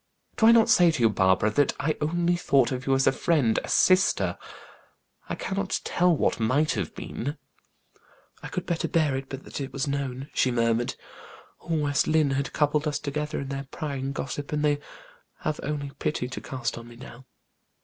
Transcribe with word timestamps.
Do 0.35 0.47
I 0.47 0.51
not 0.51 0.67
say 0.67 0.89
to 0.89 0.99
you, 1.03 1.09
Barbara, 1.11 1.51
that 1.51 1.73
I 1.79 1.95
only 2.01 2.35
thought 2.35 2.71
of 2.71 2.87
you 2.87 2.95
as 2.95 3.05
a 3.05 3.11
friend, 3.11 3.59
a 3.63 3.69
sister? 3.69 4.35
I 5.29 5.35
cannot 5.35 5.79
tell 5.83 6.17
what 6.17 6.39
might 6.39 6.71
have 6.71 6.95
been." 6.95 7.37
"I 8.41 8.47
could 8.47 8.65
bear 8.65 8.77
it 8.83 8.91
better, 8.91 9.21
but 9.29 9.43
that 9.43 9.61
it 9.61 9.71
was 9.71 9.85
known," 9.87 10.31
she 10.33 10.49
murmured. 10.49 10.95
"All 11.59 11.77
West 11.81 12.07
Lynne 12.07 12.31
had 12.31 12.51
coupled 12.51 12.87
us 12.87 12.97
together 12.97 13.39
in 13.41 13.49
their 13.49 13.67
prying 13.69 14.11
gossip, 14.11 14.51
and 14.51 14.65
they 14.65 14.79
have 15.41 15.59
only 15.61 15.91
pity 15.99 16.27
to 16.29 16.41
cast 16.41 16.79
on 16.79 16.87
me 16.87 16.95
now. 16.95 17.25